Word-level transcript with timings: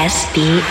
SBN. 0.00 0.62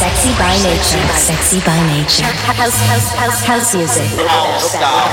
Sexy 0.00 0.32
by 0.38 0.56
nature. 0.62 1.06
Sexy 1.12 1.60
by 1.60 1.76
nature. 1.88 2.24
House, 2.24 2.72
house, 2.88 3.12
house, 3.12 3.44
house 3.44 3.74
music. 3.74 4.10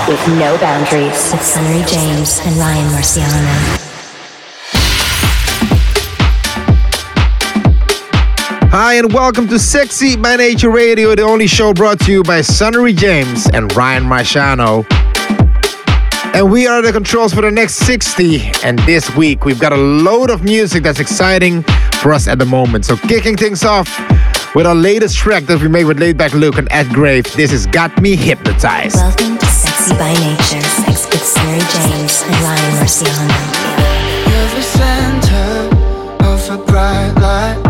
With 0.08 0.26
no 0.40 0.58
boundaries. 0.60 1.30
With 1.34 1.42
Sunnery 1.42 1.84
James 1.88 2.40
and 2.46 2.56
Ryan 2.56 2.88
Marciano. 2.94 3.82
Hi, 8.72 8.94
and 8.94 9.12
welcome 9.12 9.50
to 9.50 9.60
Sexy 9.60 10.16
by 10.16 10.38
Nature 10.38 10.72
Radio, 10.72 11.16
the 11.16 11.24
only 11.24 11.48
show 11.48 11.74
brought 11.74 12.00
to 12.00 12.12
you 12.14 12.24
by 12.24 12.40
Sunnery 12.40 12.94
James 12.94 13.50
and 13.54 13.76
Ryan 13.76 14.06
Marciano. 14.06 14.86
And 16.34 16.50
we 16.50 16.66
are 16.66 16.82
the 16.82 16.94
controls 16.94 17.34
for 17.34 17.42
the 17.42 17.52
next 17.52 17.76
60. 17.76 18.42
And 18.64 18.80
this 18.80 19.14
week, 19.18 19.44
we've 19.44 19.60
got 19.60 19.74
a 19.74 19.78
load 19.78 20.30
of 20.30 20.46
music 20.46 20.84
that's 20.84 21.02
exciting 21.02 21.66
for 22.06 22.14
us 22.14 22.28
at 22.28 22.38
the 22.38 22.46
moment. 22.46 22.86
So, 22.86 22.96
kicking 22.98 23.36
things 23.36 23.64
off 23.64 23.90
with 24.54 24.68
our 24.68 24.76
latest 24.76 25.18
track 25.18 25.46
that 25.46 25.60
we 25.60 25.68
made 25.68 25.86
with 25.86 25.98
Laidback 25.98 26.34
Luke 26.34 26.60
and 26.60 26.68
Ed 26.72 26.88
Grave, 26.90 27.26
this 27.34 27.52
is 27.52 27.66
Got 27.66 28.00
Me 28.00 28.16
Hypnotized. 28.16 28.98
Welcome 28.98 29.40
to 29.40 29.46
Sexy 29.48 29.96
by 29.96 30.14
Nature, 30.14 30.62
Sex 30.62 31.08
with 31.10 31.24
Sunnery 31.24 31.66
James 31.74 32.22
and 32.22 32.36
Ryan 32.46 32.74
Marciano. 32.78 33.42
You're 34.30 34.50
the 34.54 34.62
center 34.62 36.26
of 36.28 36.60
a 36.60 36.64
bright 36.64 37.14
light. 37.16 37.65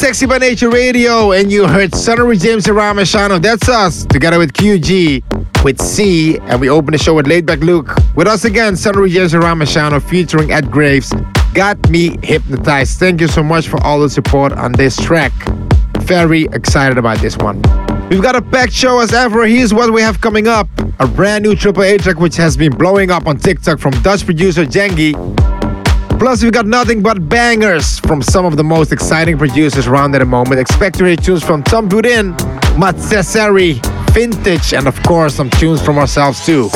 Sexy 0.00 0.24
by 0.24 0.38
Nature 0.38 0.70
Radio 0.70 1.32
and 1.32 1.52
you 1.52 1.66
heard 1.66 1.94
Sunnery 1.94 2.38
James 2.38 2.66
and 2.66 2.74
Ryan 2.74 2.96
Marciano. 2.96 3.38
That's 3.38 3.68
us, 3.68 4.06
together 4.06 4.38
with 4.38 4.54
QG, 4.54 5.62
with 5.62 5.78
C, 5.78 6.38
and 6.38 6.58
we 6.58 6.70
open 6.70 6.92
the 6.92 6.98
show 6.98 7.12
with 7.12 7.26
Laidback 7.26 7.60
Luke. 7.60 7.94
With 8.16 8.26
us 8.26 8.46
again, 8.46 8.76
Sunnery 8.76 9.10
James 9.10 9.34
and 9.34 9.42
Ryan 9.42 9.58
Marciano 9.58 10.02
featuring 10.02 10.52
Ed 10.52 10.70
Graves. 10.70 11.12
Got 11.52 11.90
me 11.90 12.16
hypnotized. 12.22 12.98
Thank 12.98 13.20
you 13.20 13.28
so 13.28 13.42
much 13.42 13.68
for 13.68 13.78
all 13.84 14.00
the 14.00 14.08
support 14.08 14.54
on 14.54 14.72
this 14.72 14.96
track. 14.96 15.32
Very 15.98 16.44
excited 16.44 16.96
about 16.96 17.18
this 17.18 17.36
one. 17.36 17.60
We've 18.08 18.22
got 18.22 18.34
a 18.34 18.40
packed 18.40 18.72
show 18.72 19.00
as 19.00 19.12
ever. 19.12 19.44
Here's 19.46 19.74
what 19.74 19.92
we 19.92 20.00
have 20.00 20.22
coming 20.22 20.48
up. 20.48 20.66
A 20.98 21.06
brand 21.06 21.44
new 21.44 21.54
Triple 21.54 21.82
A 21.82 21.98
track 21.98 22.18
which 22.18 22.36
has 22.36 22.56
been 22.56 22.72
blowing 22.72 23.10
up 23.10 23.26
on 23.26 23.36
TikTok 23.36 23.78
from 23.78 23.92
Dutch 24.00 24.24
producer 24.24 24.64
Jengi. 24.64 25.59
Plus, 26.20 26.42
we've 26.42 26.52
got 26.52 26.66
nothing 26.66 27.00
but 27.02 27.30
bangers 27.30 27.98
from 28.00 28.20
some 28.20 28.44
of 28.44 28.58
the 28.58 28.62
most 28.62 28.92
exciting 28.92 29.38
producers 29.38 29.86
around 29.86 30.14
at 30.14 30.18
the 30.18 30.26
moment. 30.26 30.60
Expect 30.60 30.98
to 30.98 31.06
hear 31.06 31.16
tunes 31.16 31.42
from 31.42 31.62
Tom 31.62 31.88
Budin, 31.88 32.32
Matt 32.78 32.96
Cesari, 32.96 33.80
Vintage, 34.12 34.74
and 34.74 34.86
of 34.86 35.02
course, 35.02 35.34
some 35.34 35.48
tunes 35.48 35.80
from 35.80 35.96
ourselves 35.96 36.44
too. 36.44 36.68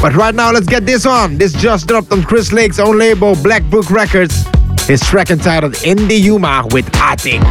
But 0.00 0.14
right 0.14 0.32
now, 0.32 0.52
let's 0.52 0.68
get 0.68 0.86
this 0.86 1.06
on. 1.06 1.38
This 1.38 1.52
just 1.54 1.88
dropped 1.88 2.12
on 2.12 2.22
Chris 2.22 2.52
Lake's 2.52 2.78
own 2.78 2.96
label, 2.96 3.34
Black 3.42 3.68
Book 3.68 3.90
Records. 3.90 4.44
His 4.86 5.00
track 5.00 5.30
entitled 5.30 5.74
In 5.82 6.06
The 6.06 6.14
Yuma 6.14 6.68
with 6.70 6.86
Aatig. 6.92 7.42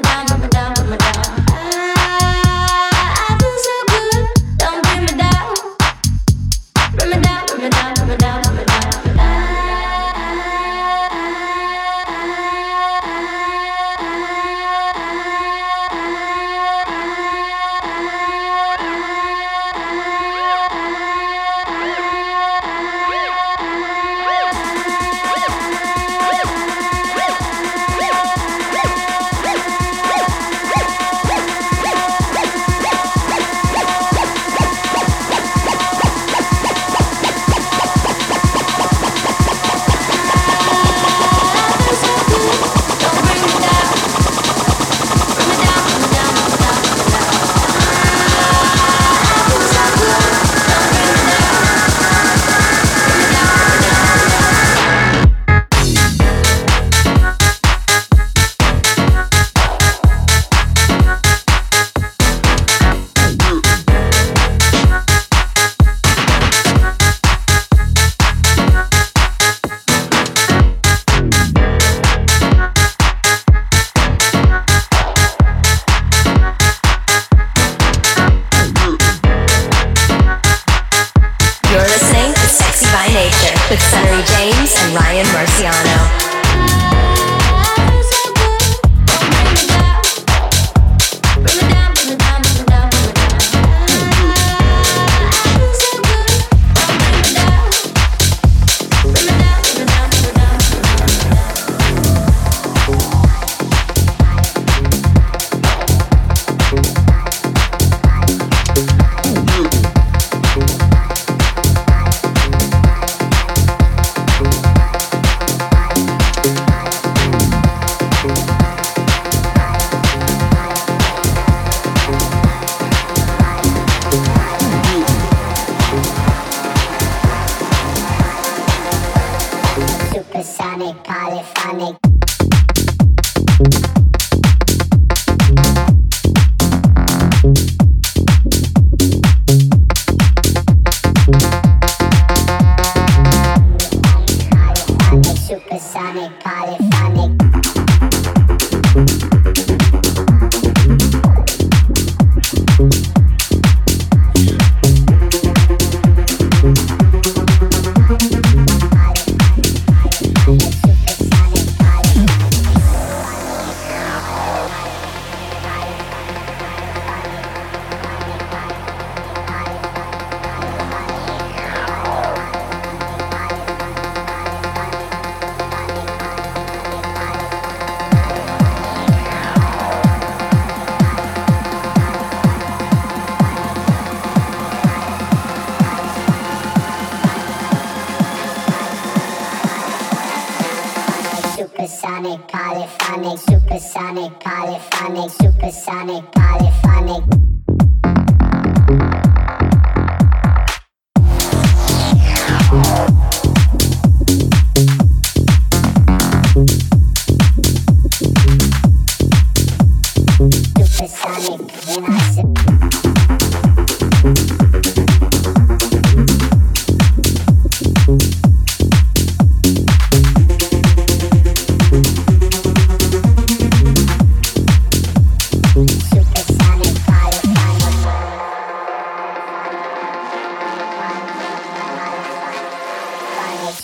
down. 0.00 0.37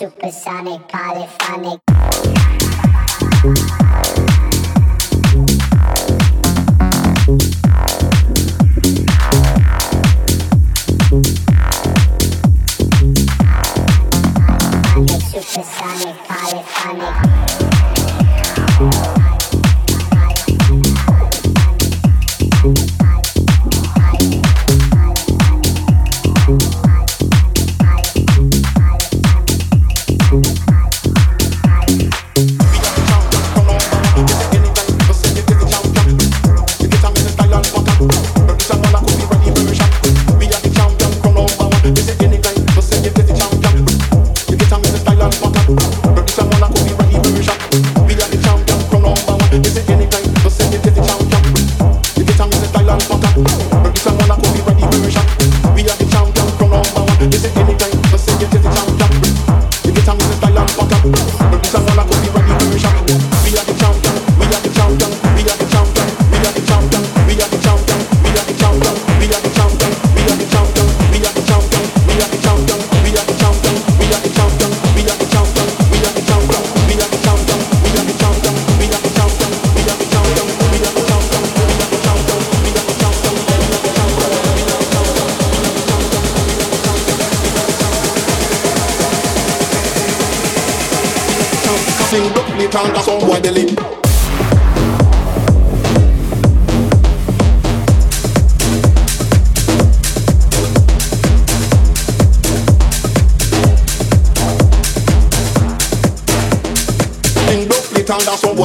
supersonic, 0.05 0.87
polyphonic. 0.89 1.81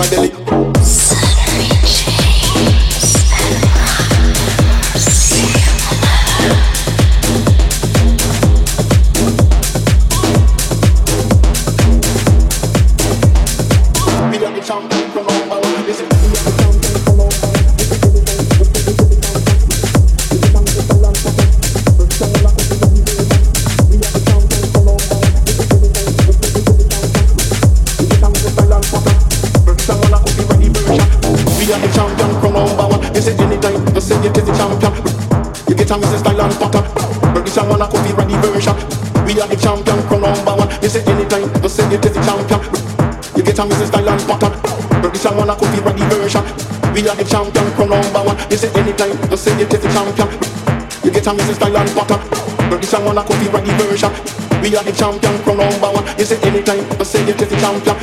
steady. 0.09 0.78
people 41.69 41.85
say 41.85 41.95
it 41.95 42.05
is 42.05 42.17
a 42.17 42.21
champion. 42.25 42.59
You 43.35 43.43
get 43.43 43.59
a 43.59 43.63
Mrs. 43.63 43.87
style 43.87 44.09
and 44.09 44.21
pattern. 44.25 44.53
British 45.01 45.25
and 45.25 45.37
wanna 45.37 45.55
copy 45.55 45.79
the 45.79 46.05
version. 46.09 46.43
We 46.93 47.07
are 47.07 47.15
the 47.15 47.23
champion 47.23 47.65
from 47.75 47.89
number 47.89 48.21
one. 48.23 48.37
You 48.49 48.57
say 48.57 48.69
anytime, 48.73 49.13
you 49.29 49.37
say 49.37 49.53
it 49.61 49.73
is 49.73 49.85
a 49.85 49.89
champion. 49.93 50.29
You 51.03 51.11
get 51.11 51.27
a 51.27 51.31
Mrs. 51.31 51.55
style 51.55 51.77
and 51.77 51.89
pattern. 51.93 52.21
British 52.69 52.93
and 52.93 53.05
wanna 53.05 53.23
copy 53.23 53.45
the 53.45 53.73
version. 53.77 54.11
We 54.61 54.75
are 54.75 54.83
the 54.83 54.91
champion 54.91 55.37
from 55.43 55.57
number 55.57 55.89
one. 55.93 56.05
You 56.17 56.25
say 56.25 56.39
anytime, 56.41 56.83
you 56.97 57.05
say 57.05 57.21
it 57.23 57.41
is 57.41 57.51
a 57.51 57.57
champion. 57.59 57.97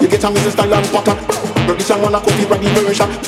You 0.00 0.08
get 0.08 0.24
a 0.24 0.28
Mrs. 0.28 0.52
style 0.52 0.74
and 0.74 0.86
pattern. 0.90 1.18
British 1.66 1.90
and 1.90 2.02
wanna 2.02 2.20
copy 2.20 2.44
the 2.44 2.68
version. 2.82 3.27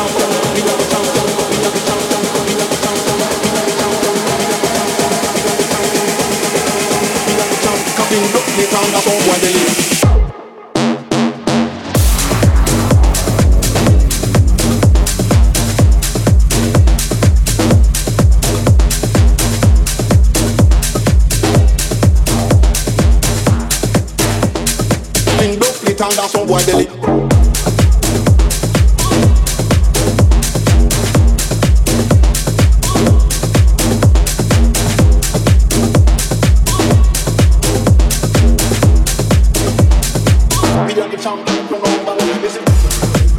down, 8.81 8.91
down 26.15 26.29
some 26.29 26.47
boy 26.47 26.65
belly. 26.65 27.00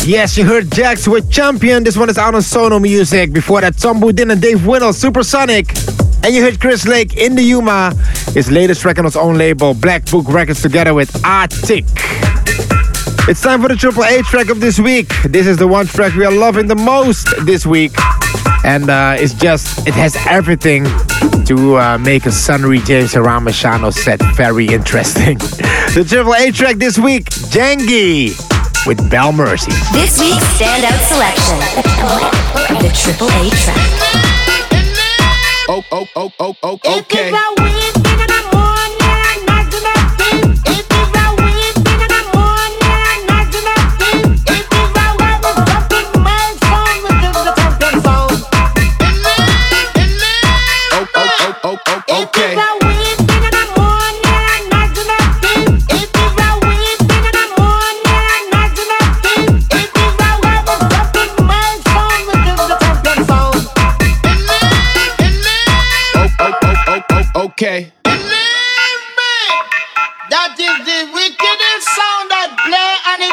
Yes, 0.04 0.36
you 0.36 0.44
heard 0.44 0.68
Jax 0.72 1.06
with 1.06 1.30
Champion. 1.30 1.84
This 1.84 1.96
one 1.96 2.10
is 2.10 2.18
out 2.18 2.34
on 2.34 2.42
Sono 2.42 2.80
Music. 2.80 3.32
Before 3.32 3.60
that, 3.60 3.78
Tom 3.78 4.00
Budin 4.00 4.32
and 4.32 4.42
Dave 4.42 4.66
Winnel, 4.66 4.92
Supersonic. 4.92 5.68
And 6.24 6.34
you 6.34 6.42
heard 6.42 6.60
Chris 6.60 6.88
Lake 6.88 7.16
in 7.16 7.36
the 7.36 7.42
Yuma, 7.42 7.94
his 8.32 8.50
latest 8.50 8.84
record 8.84 9.00
on 9.00 9.04
his 9.04 9.16
own 9.16 9.38
label, 9.38 9.74
Black 9.74 10.04
Book 10.10 10.26
Records, 10.28 10.60
together 10.60 10.92
with 10.92 11.12
Aatig. 11.22 11.84
It's 13.28 13.40
time 13.40 13.62
for 13.62 13.68
the 13.68 13.76
Triple 13.76 14.02
A 14.02 14.22
track 14.22 14.48
of 14.48 14.58
this 14.58 14.80
week. 14.80 15.08
This 15.22 15.46
is 15.46 15.56
the 15.56 15.68
one 15.68 15.86
track 15.86 16.16
we 16.16 16.24
are 16.24 16.32
loving 16.32 16.66
the 16.66 16.74
most 16.74 17.28
this 17.46 17.64
week. 17.64 17.92
And 18.64 18.90
uh, 18.90 19.14
it's 19.16 19.34
just, 19.34 19.86
it 19.86 19.94
has 19.94 20.16
everything 20.26 20.82
to 21.44 21.78
uh, 21.78 21.98
make 21.98 22.26
a 22.26 22.32
Sunnery 22.32 22.80
James 22.80 23.14
and 23.14 23.94
set 23.94 24.20
very 24.34 24.66
interesting. 24.66 25.38
the 25.94 26.04
Triple 26.08 26.34
A 26.34 26.50
track 26.50 26.76
this 26.76 26.98
week, 26.98 27.26
Jengi 27.26 28.61
with 28.86 29.10
Bel 29.10 29.32
Mercy. 29.32 29.70
This 29.92 30.18
week's 30.18 30.44
standout 30.58 30.98
selection, 31.08 31.58
the 32.80 32.90
Triple 32.94 33.28
A 33.28 33.50
track. 33.50 33.76
Oh, 35.68 35.84
oh, 35.92 36.06
oh, 36.16 36.30
oh, 36.40 36.56
oh, 36.62 36.98
okay. 36.98 37.30
okay. 37.30 38.01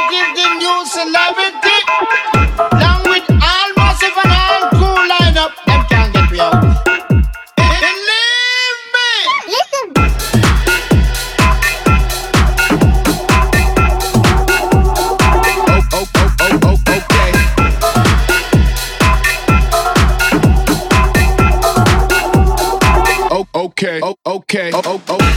Play 0.09 0.19
and 0.19 0.31
it 0.31 0.35
gives 0.35 0.35
the 0.35 0.47
new 0.59 0.85
celebrity. 0.85 1.77
Along 2.71 3.03
with 3.09 3.25
all 3.29 3.69
massive 3.75 4.17
and 4.23 4.31
all 4.31 4.69
cool 4.71 5.01
lineup, 5.07 5.53
them 5.65 5.81
can't 5.89 6.13
get 6.13 6.31
me 6.31 6.39
out. 6.39 6.61
Believe 7.57 8.79
me. 8.93 9.09
Listen. 9.47 9.85
Oh, 15.71 15.83
oh, 15.93 16.07
oh, 16.15 16.29
oh, 16.41 16.59
oh, 16.63 16.77
okay. 16.87 17.29
Oh, 23.31 23.45
okay. 23.55 23.99
Oh, 24.03 24.15
okay. 24.25 24.71
Oh, 24.73 24.81
oh, 24.85 25.01
oh. 25.09 25.28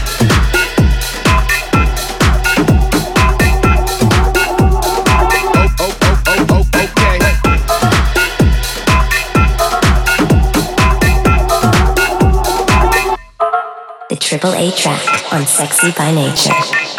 Triple 14.43 14.59
A 14.59 14.73
track 14.73 15.33
on 15.33 15.47
Sexy 15.47 15.93
by 15.93 16.11
Nature. 16.11 16.92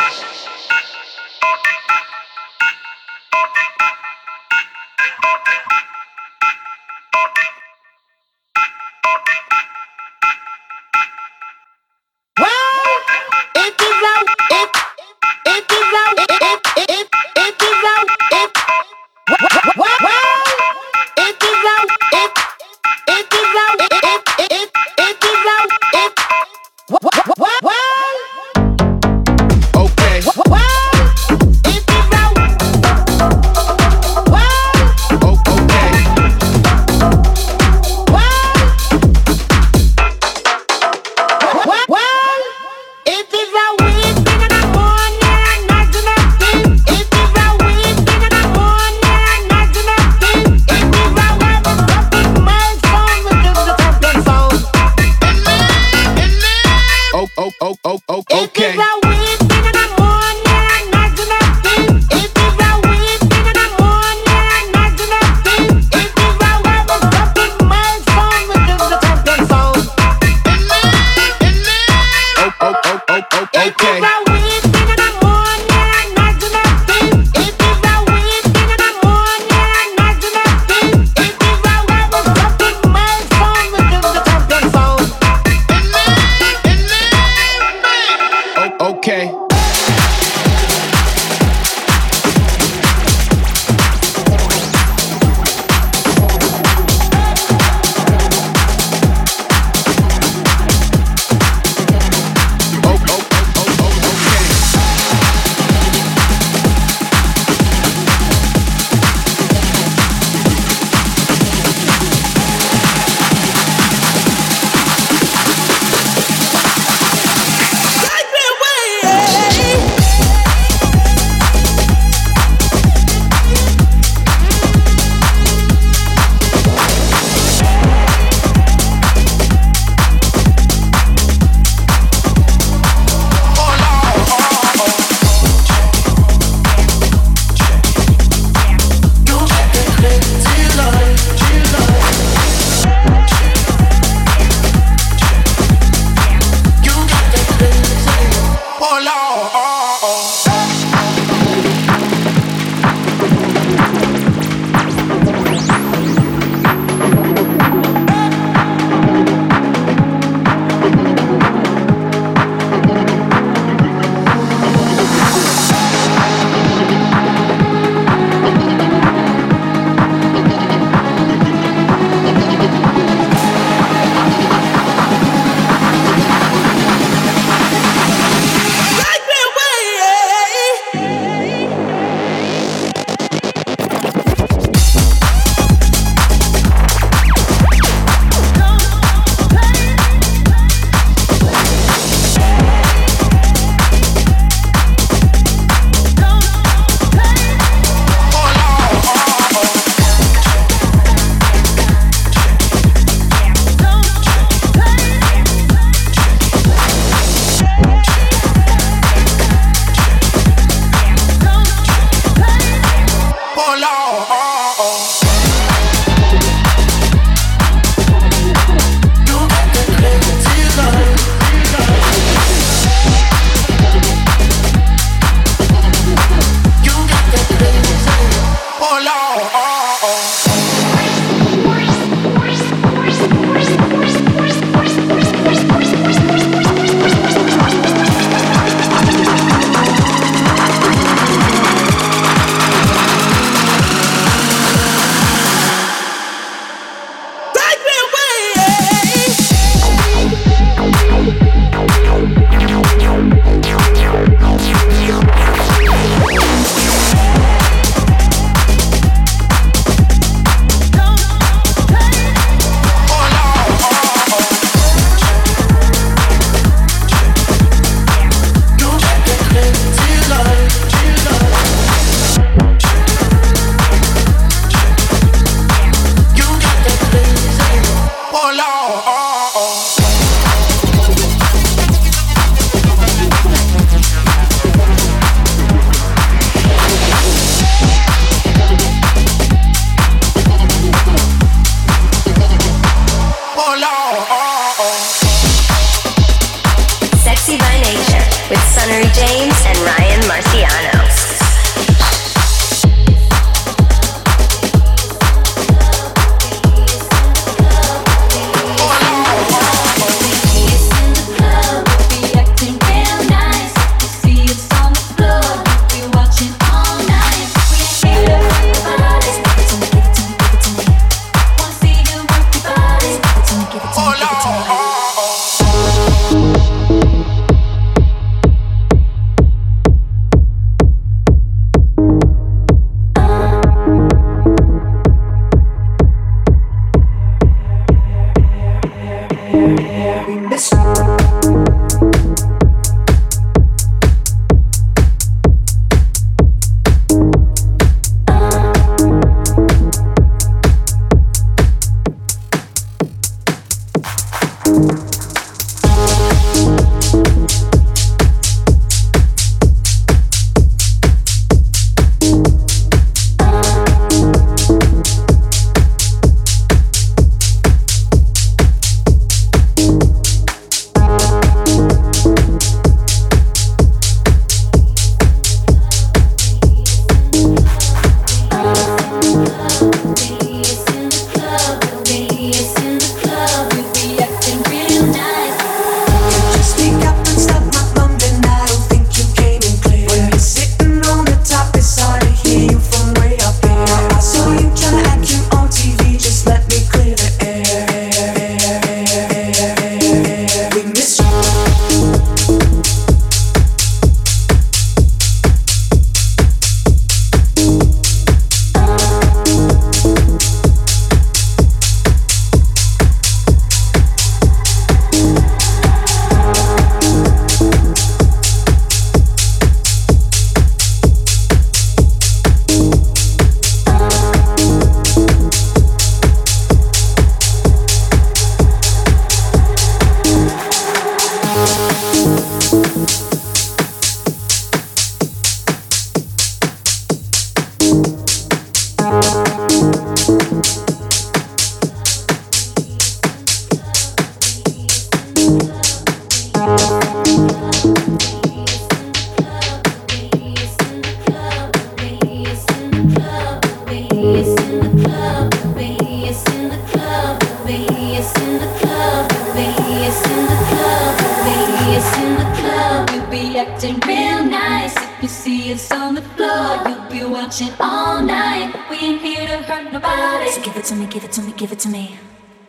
give 471.13 471.23
it 471.23 471.31
to 471.31 471.43
me, 471.43 471.53
give 471.55 471.71
it 471.71 471.77
to 471.77 471.89
me. 471.89 472.17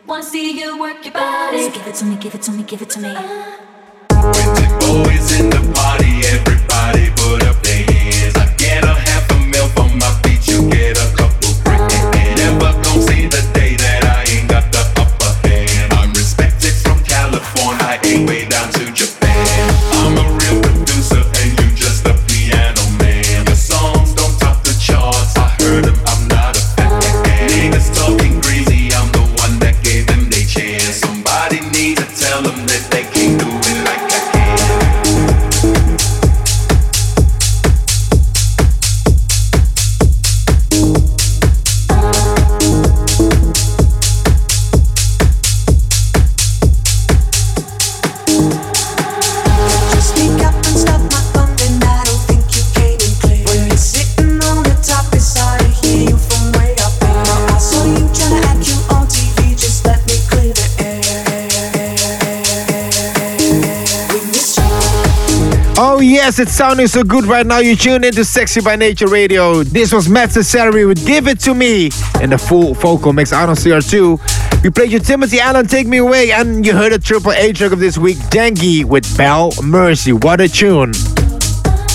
Wanna 0.05 0.21
see 0.21 0.59
you 0.59 0.79
work 0.79 1.03
your 1.03 1.13
body. 1.13 1.63
So 1.63 1.71
give 1.71 1.87
it 1.87 1.95
to 1.95 2.05
me, 2.05 2.15
give 2.17 2.35
it 2.35 2.41
to 2.43 2.51
me, 2.51 2.63
give 2.63 2.81
it 2.83 2.89
to 2.91 2.99
me. 2.99 3.09
Uh. 3.09 3.74
It's 66.37 66.51
sounding 66.51 66.87
so 66.87 67.01
good 67.01 67.25
right 67.25 67.45
now. 67.45 67.59
You 67.59 67.77
tune 67.77 68.03
into 68.03 68.25
Sexy 68.25 68.59
by 68.59 68.75
Nature 68.75 69.07
Radio. 69.07 69.63
This 69.63 69.93
was 69.93 70.09
Matt 70.09 70.31
Cesare 70.31 70.85
with 70.85 71.05
Give 71.07 71.27
It 71.27 71.39
To 71.41 71.53
Me 71.53 71.89
in 72.21 72.31
the 72.31 72.37
full 72.37 72.73
vocal 72.73 73.13
mix 73.13 73.31
out 73.31 73.47
on 73.47 73.55
CR2. 73.55 74.61
We 74.61 74.69
played 74.69 74.91
you 74.91 74.99
Timothy 74.99 75.39
Allen, 75.39 75.65
Take 75.65 75.87
Me 75.87 75.97
Away, 75.97 76.33
and 76.33 76.65
you 76.65 76.73
heard 76.73 76.91
a 76.91 76.99
Triple 76.99 77.31
A 77.31 77.53
track 77.53 77.71
of 77.71 77.79
this 77.79 77.97
week, 77.97 78.17
Jengi 78.31 78.83
with 78.83 79.05
Bel 79.17 79.53
Mercy. 79.63 80.11
What 80.11 80.41
a 80.41 80.49
tune. 80.49 80.91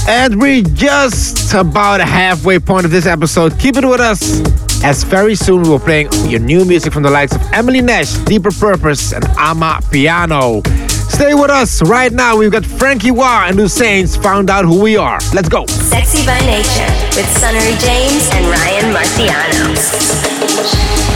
And 0.09 0.41
we're 0.41 0.63
just 0.63 1.53
about 1.53 2.01
a 2.01 2.07
halfway 2.07 2.59
point 2.59 2.87
of 2.87 2.91
this 2.91 3.05
episode. 3.05 3.59
Keep 3.59 3.77
it 3.77 3.85
with 3.85 4.01
us, 4.01 4.41
as 4.83 5.03
very 5.05 5.35
soon 5.35 5.65
we're 5.65 5.79
playing 5.79 6.09
your 6.27 6.41
new 6.41 6.65
music 6.65 6.95
from 6.95 7.03
the 7.03 7.11
likes 7.11 7.35
of 7.35 7.43
Emily 7.53 7.83
Nash, 7.83 8.15
Deeper 8.25 8.53
Purpose, 8.53 9.13
and 9.13 9.25
Amapiano. 9.37 10.90
Stay 11.11 11.35
with 11.35 11.51
us 11.51 11.83
right 11.83 12.13
now. 12.13 12.37
We've 12.37 12.53
got 12.53 12.65
Frankie 12.65 13.11
Wah 13.11 13.49
and 13.49 13.71
Saints 13.71 14.17
found 14.17 14.49
out 14.49 14.65
who 14.65 14.81
we 14.81 14.97
are. 14.97 15.19
Let's 15.35 15.49
go. 15.49 15.67
Sexy 15.67 16.25
by 16.25 16.39
Nature 16.47 16.87
with 17.17 17.27
Sunnery 17.37 17.77
James 17.79 18.31
and 18.33 18.47
Ryan 18.47 18.95
Marciano. 18.95 21.10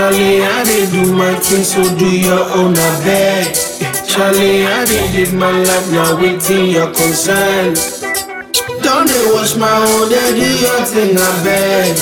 Charlie, 0.00 0.40
I 0.40 0.64
did 0.64 0.92
do 0.92 1.12
my 1.12 1.34
thing, 1.34 1.62
so 1.62 1.84
do 1.98 2.08
your 2.08 2.40
own, 2.56 2.72
I 2.72 3.04
beg. 3.04 3.52
Charlie, 4.08 4.64
I 4.64 4.86
did 4.86 5.12
live 5.12 5.34
my 5.34 5.52
life, 5.52 5.92
now 5.92 6.16
waiting 6.16 6.70
your 6.72 6.88
concern. 6.88 7.76
Don't 8.80 9.04
they 9.04 9.24
watch 9.36 9.60
my 9.60 9.68
own, 9.68 10.08
they 10.08 10.40
do 10.40 10.48
your 10.56 10.80
thing, 10.88 11.20
I 11.20 11.30
beg. 11.44 11.92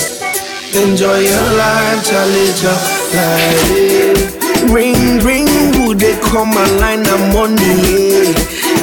Enjoy 0.79 1.19
your 1.27 1.49
life, 1.59 1.99
Charlie, 2.07 2.55
just 2.63 2.87
like. 3.19 4.71
Ring, 4.71 5.19
ring, 5.27 5.51
who 5.75 5.97
they 5.97 6.15
come 6.21 6.55
and 6.55 6.79
line 6.79 7.03
the 7.03 7.19
money? 7.35 8.31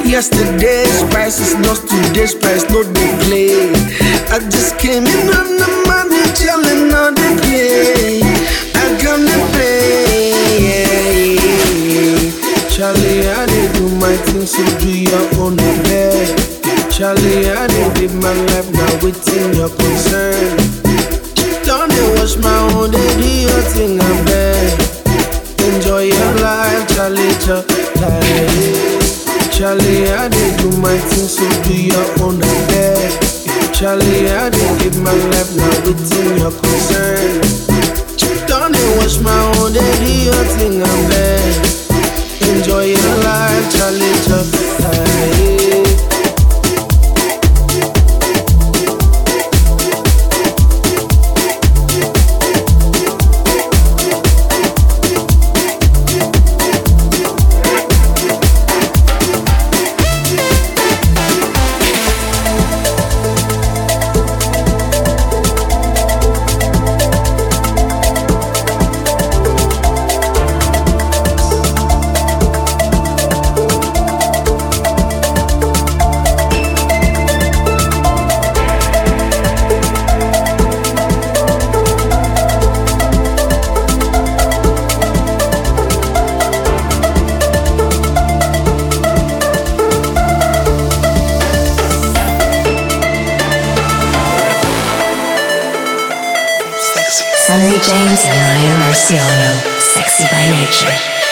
Yesterday's 0.03 1.03
price 1.07 1.39
is 1.39 1.55
not 1.63 1.79
today's 1.87 2.35
price, 2.35 2.67
no 2.69 2.83
they 2.83 3.11
play. 3.23 3.71
I 4.27 4.43
just 4.51 4.77
came 4.77 5.07
in 5.07 5.27
on 5.31 5.55
the 5.55 5.71
money, 5.87 6.19
challenge, 6.35 6.91
now 6.91 7.11
the 7.11 7.39
play. 7.39 8.24
My 14.05 14.15
thing, 14.17 14.45
so 14.45 14.63
do 14.77 14.91
your 14.91 15.25
own 15.41 15.55
bed. 15.57 16.29
Charlie, 16.93 17.49
I 17.49 17.65
did 17.65 17.97
live 17.97 18.15
my 18.21 18.33
life 18.53 18.69
now 18.71 18.93
within 19.01 19.55
your 19.57 19.69
concern. 19.69 20.57
Don't 21.65 21.89
they 21.89 22.05
wash 22.13 22.37
my 22.37 22.57
own, 22.77 22.91
they 22.91 23.09
do 23.17 23.31
your 23.49 23.63
thing, 23.73 23.99
I'm 23.99 24.19
bad. 24.29 24.77
Enjoy 25.69 26.03
your 26.13 26.33
life, 26.45 26.85
Charlie, 26.93 27.33
Charlie. 27.41 27.65
Charlie, 29.49 30.05
I 30.13 30.29
did 30.29 30.53
do 30.61 30.69
my 30.85 30.97
thing, 31.09 31.27
so 31.35 31.45
do 31.65 31.73
your 31.73 32.07
own 32.21 32.37
bed. 32.69 33.09
Charlie, 33.73 34.29
I 34.29 34.49
did 34.53 34.71
live 34.81 34.97
my 35.01 35.17
life 35.33 35.51
now 35.57 35.75
within 35.81 36.37
your 36.37 36.53
concern. 36.53 37.41
Don't 38.45 38.71
they 38.71 38.89
wash 38.99 39.17
my 39.19 39.39
own, 39.57 39.73
they 39.73 39.91
do 39.97 40.11
your 40.29 40.43
thing, 40.57 40.83
I'm 40.83 41.01
bad. 41.09 41.71
Enjoy 42.45 42.83
your 42.85 43.15
life, 43.17 43.24
Charlie, 43.63 44.11
Charlie. 44.27 44.65
Sunny 44.81 45.54
James 97.83 98.23
and 98.23 98.39
Ryan 98.39 98.79
Marciano. 98.79 99.79
Sexy 99.81 100.23
by 100.31 100.49
nature. 100.49 101.24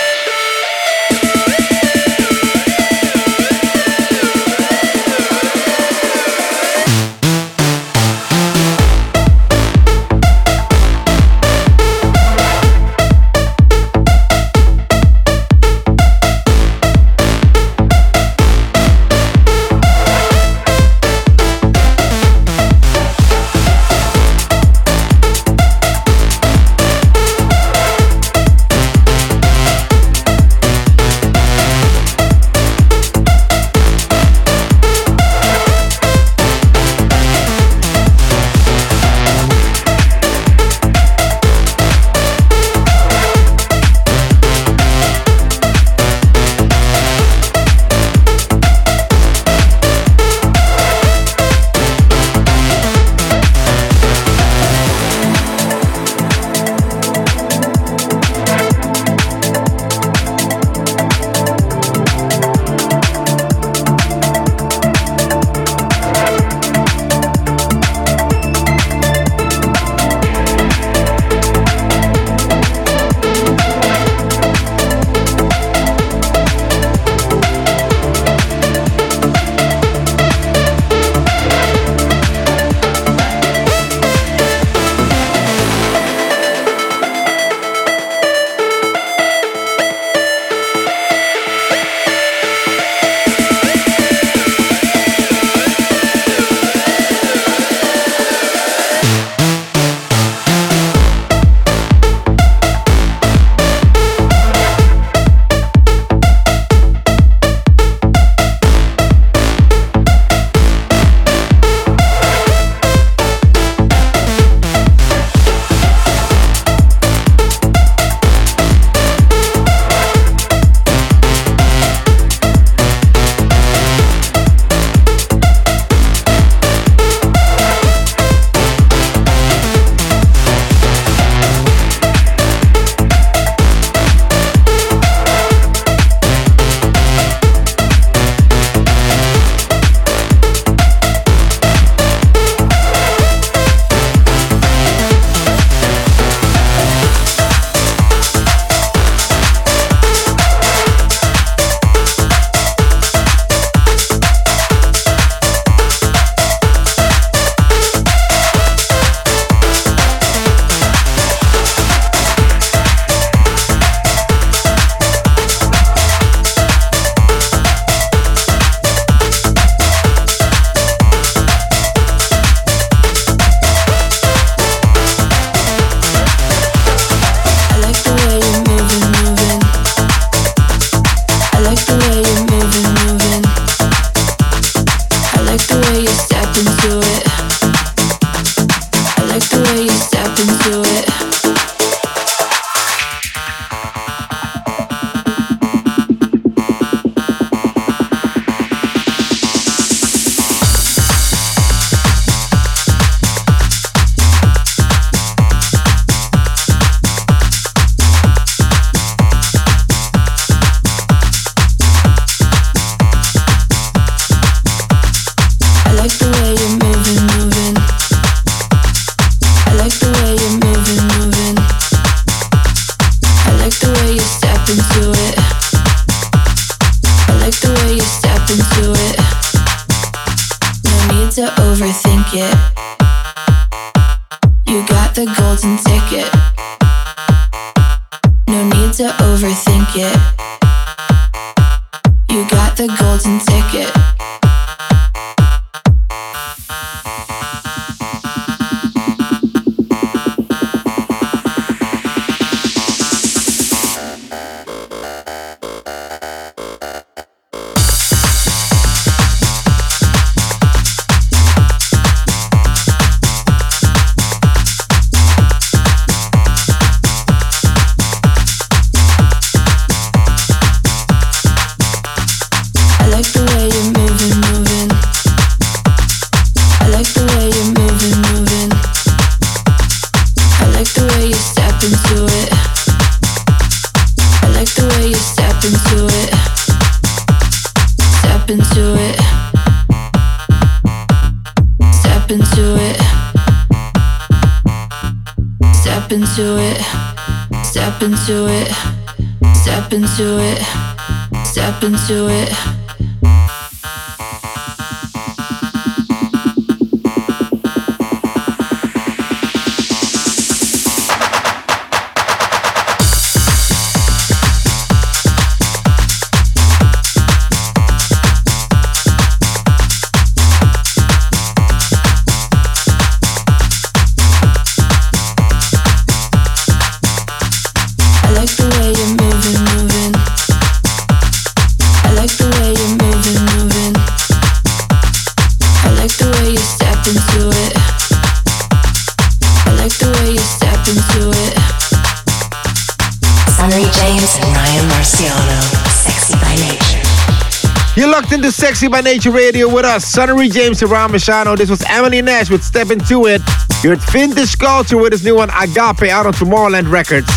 Sexy 348.53 348.87
by 348.87 349.01
Nature 349.01 349.31
Radio 349.31 349.67
with 349.67 349.83
us, 349.83 350.05
Sunnery 350.05 350.47
James 350.47 350.81
and 350.83 350.91
Ryan 350.91 351.11
Marciano. 351.11 351.57
This 351.57 351.71
was 351.71 351.83
Emily 351.89 352.21
Nash 352.21 352.51
with 352.51 352.63
Step 352.63 352.91
Into 352.91 353.25
It. 353.25 353.41
You're 353.83 353.93
at 353.93 354.11
Vintage 354.11 354.59
Culture 354.59 354.95
with 354.97 355.11
his 355.11 355.23
new 355.23 355.35
one, 355.35 355.49
Agape, 355.49 356.09
out 356.11 356.27
on 356.27 356.33
Tomorrowland 356.33 356.91
Records. 356.91 357.27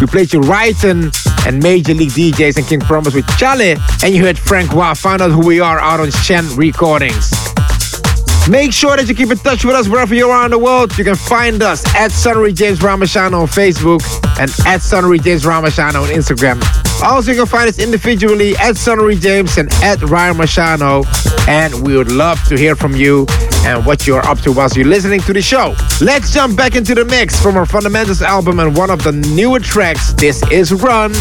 We 0.00 0.06
played 0.06 0.32
you 0.32 0.40
Ryton 0.40 1.14
and 1.46 1.62
Major 1.62 1.92
League 1.92 2.10
DJs 2.10 2.56
and 2.56 2.66
King 2.66 2.80
Promise 2.80 3.14
with 3.14 3.26
Chale. 3.36 3.76
And 4.02 4.14
you 4.14 4.24
heard 4.24 4.38
Frank 4.38 4.72
Wah, 4.72 4.94
Find 4.94 5.20
Out 5.20 5.30
Who 5.30 5.46
We 5.46 5.60
Are 5.60 5.78
out 5.78 6.00
on 6.00 6.10
Shen 6.10 6.44
Recordings. 6.56 7.30
Make 8.48 8.72
sure 8.72 8.96
that 8.96 9.04
you 9.06 9.14
keep 9.14 9.30
in 9.30 9.38
touch 9.38 9.64
with 9.64 9.76
us 9.76 9.88
wherever 9.88 10.14
you 10.14 10.30
are 10.30 10.44
in 10.46 10.50
the 10.52 10.58
world. 10.58 10.96
You 10.96 11.04
can 11.04 11.16
find 11.16 11.62
us 11.62 11.84
at 11.94 12.12
Sunnery 12.12 12.54
James 12.54 12.82
Ryan 12.82 13.00
Marciano 13.00 13.42
on 13.42 13.46
Facebook 13.46 14.02
and 14.40 14.50
at 14.66 14.80
Sunnery 14.80 15.18
James 15.18 15.44
Ryan 15.44 15.64
Marciano 15.64 16.02
on 16.02 16.08
Instagram. 16.08 16.91
Also, 17.02 17.32
you 17.32 17.38
can 17.38 17.46
find 17.46 17.68
us 17.68 17.78
individually 17.78 18.56
at 18.56 18.76
Sunnery 18.76 19.16
James 19.16 19.58
and 19.58 19.72
at 19.82 20.00
Ryan 20.02 20.36
Marciano. 20.36 21.04
And 21.48 21.84
we 21.84 21.96
would 21.96 22.12
love 22.12 22.42
to 22.44 22.56
hear 22.56 22.76
from 22.76 22.94
you 22.94 23.26
and 23.64 23.84
what 23.84 24.06
you're 24.06 24.24
up 24.26 24.38
to 24.40 24.52
whilst 24.52 24.76
you're 24.76 24.86
listening 24.86 25.20
to 25.22 25.32
the 25.32 25.42
show. 25.42 25.74
Let's 26.00 26.32
jump 26.32 26.56
back 26.56 26.76
into 26.76 26.94
the 26.94 27.04
mix 27.04 27.40
from 27.40 27.56
our 27.56 27.66
Fundamentals 27.66 28.22
album 28.22 28.60
and 28.60 28.76
one 28.76 28.90
of 28.90 29.02
the 29.02 29.12
newer 29.12 29.58
tracks. 29.58 30.12
This 30.14 30.42
is 30.50 30.72
Run. 30.72 31.12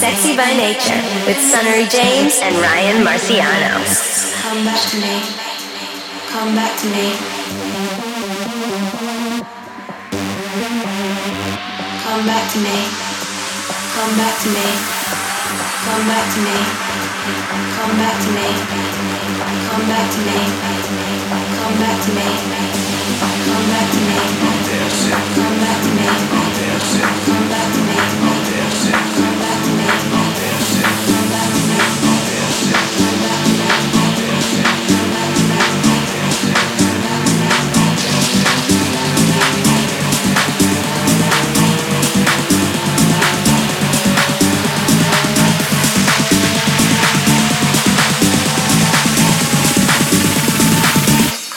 Sexy 0.00 0.32
by 0.34 0.48
Nature 0.56 0.96
with 1.26 1.36
Sunnery 1.36 1.84
James 1.92 2.40
and 2.40 2.56
Ryan 2.56 3.04
Marciano. 3.04 3.84
Come 4.48 4.64
back 4.64 4.80
to 4.88 4.96
me. 4.96 5.20
Come 6.32 6.54
back 6.56 6.72
to 6.80 6.86
me. 6.88 7.12
Come 12.00 12.24
back 12.24 12.48
to 12.50 12.58
me. 12.64 12.80
Come 13.92 14.16
back 14.16 14.40
to 14.40 14.48
me. 14.48 14.64
Come 15.84 16.06
back 16.08 16.26
to 16.32 16.40
me. 16.40 16.56
Come 17.76 17.96
back 18.00 18.16
to 18.24 18.30
me. 18.32 18.48
Come 19.68 19.84
back 19.86 20.08
to 20.10 20.20
me. 20.20 20.38
Come 21.60 21.76
back 21.76 22.00
to 22.00 22.10
me. 22.10 22.26
Come 23.44 23.66
back 23.68 23.86
to 23.90 24.00
me. 24.00 24.18
Come 25.36 25.58
back 25.60 25.82
to 25.82 25.90
me. 25.94 26.59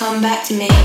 Come 0.03 0.21
back 0.21 0.43
to 0.47 0.53
me. 0.53 0.82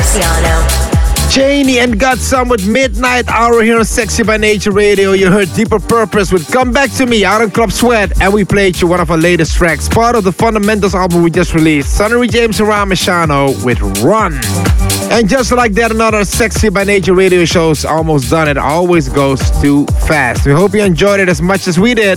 Sexiano. 0.00 1.30
Janie 1.30 1.78
and 1.78 1.98
got 2.00 2.18
some 2.18 2.48
with 2.48 2.66
Midnight 2.66 3.28
Hour 3.28 3.62
here 3.62 3.78
on 3.78 3.84
Sexy 3.84 4.24
by 4.24 4.36
Nature 4.36 4.72
Radio. 4.72 5.12
You 5.12 5.30
heard 5.30 5.48
Deeper 5.54 5.78
Purpose 5.78 6.32
with 6.32 6.50
Come 6.50 6.72
Back 6.72 6.90
to 6.94 7.06
Me 7.06 7.24
out 7.24 7.40
on 7.40 7.52
Club 7.52 7.70
Sweat, 7.70 8.20
and 8.20 8.34
we 8.34 8.44
played 8.44 8.80
you 8.80 8.88
one 8.88 8.98
of 8.98 9.10
our 9.12 9.16
latest 9.16 9.56
tracks, 9.56 9.88
part 9.88 10.16
of 10.16 10.24
the 10.24 10.32
Fundamentals 10.32 10.96
album 10.96 11.22
we 11.22 11.30
just 11.30 11.54
released. 11.54 11.96
Sonny 11.96 12.26
James 12.26 12.58
and 12.58 12.68
Ryan 12.68 12.88
Marciano 12.88 13.64
with 13.64 13.80
Run. 14.02 14.89
And 15.10 15.28
just 15.28 15.50
like 15.50 15.72
that, 15.72 15.90
another 15.90 16.24
Sexy 16.24 16.68
by 16.68 16.84
Nature 16.84 17.14
radio 17.14 17.44
show's 17.44 17.84
almost 17.84 18.30
done. 18.30 18.46
It 18.46 18.56
always 18.56 19.08
goes 19.08 19.40
too 19.60 19.84
fast. 20.06 20.46
We 20.46 20.52
hope 20.52 20.72
you 20.72 20.82
enjoyed 20.82 21.18
it 21.18 21.28
as 21.28 21.42
much 21.42 21.66
as 21.66 21.80
we 21.80 21.94
did. 21.94 22.16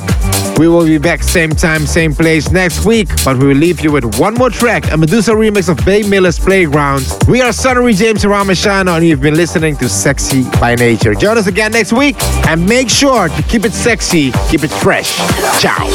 We 0.60 0.68
will 0.68 0.86
be 0.86 1.00
back 1.00 1.24
same 1.24 1.50
time, 1.50 1.88
same 1.88 2.14
place 2.14 2.52
next 2.52 2.86
week, 2.86 3.10
but 3.26 3.38
we 3.38 3.48
will 3.48 3.58
leave 3.58 3.82
you 3.82 3.92
with 3.92 4.20
one 4.20 4.36
more 4.36 4.52
track, 4.52 4.92
a 4.92 4.98
Medusa 4.98 5.32
remix 5.32 5.70
of 5.70 5.84
Bay 5.84 6.04
Miller's 6.08 6.38
Playground. 6.38 7.08
We 7.28 7.42
are 7.42 7.52
Sonny 7.52 7.94
James 7.94 8.24
and 8.24 8.32
Ryan 8.32 8.48
Marciano, 8.48 8.96
and 8.98 9.06
you've 9.06 9.22
been 9.22 9.36
listening 9.36 9.76
to 9.78 9.90
Sexy 9.90 10.44
by 10.60 10.76
Nature. 10.76 11.16
Join 11.16 11.40
us 11.40 11.48
again 11.48 11.72
next 11.72 11.94
week, 11.94 12.16
and 12.48 12.64
make 12.64 12.90
sure 12.90 13.28
to 13.28 13.44
keep 13.44 13.66
it 13.66 13.74
sexy, 13.74 14.32
keep 14.50 14.64
it 14.64 14.72
fresh. 14.72 15.18
Ciao. 15.60 15.90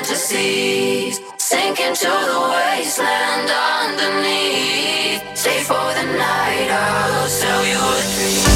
fantasies 0.00 1.20
sink 1.36 1.78
into 1.78 2.08
the 2.08 2.40
wasteland 2.52 3.50
underneath. 3.52 5.20
Stay 5.36 5.60
for 5.60 5.92
the 5.92 6.04
night, 6.16 6.70
I'll 6.72 7.28
sell 7.28 7.62
you 7.68 7.76
a 7.76 8.00
dream. 8.16 8.48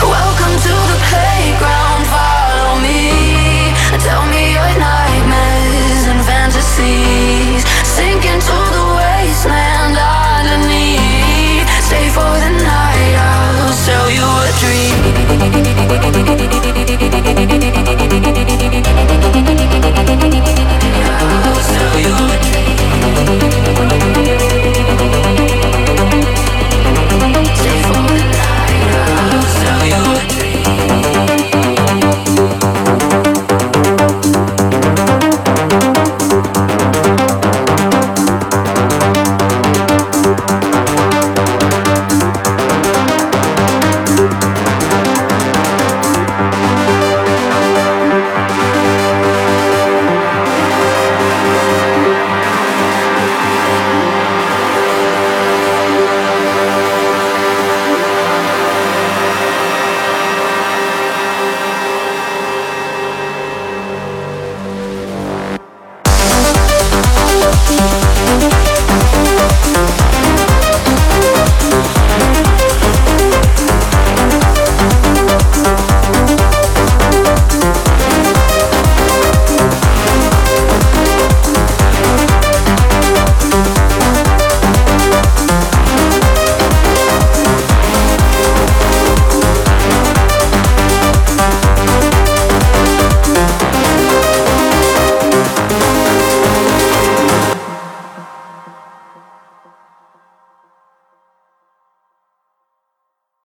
Welcome 0.00 0.56
to 0.66 0.74
the 0.90 0.98
playground, 1.12 2.02
follow 2.08 2.80
me. 2.80 3.12
Tell 4.00 4.24
me 4.32 4.56
your 4.56 4.72
nightmares 4.80 6.04
and 6.08 6.20
fantasies. 6.24 7.62
Sink 7.84 8.24
into 8.24 8.56
the 8.76 8.84
wasteland 8.96 9.96
underneath. 10.00 11.68
Stay 11.84 12.08
for 12.16 12.32
the 12.44 12.52
night, 12.64 13.14
I'll 13.20 13.76
sell 13.76 14.08
you 14.08 14.24
a 14.24 14.50
dream. 14.60 15.12